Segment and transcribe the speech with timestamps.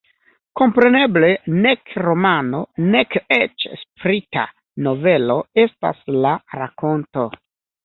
[0.59, 1.27] Kompreneble
[1.65, 2.61] nek romano,
[2.95, 4.47] nek eĉ sprita
[4.89, 7.31] novelo estas la rakonto.